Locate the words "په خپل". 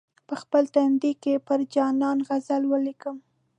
0.27-0.63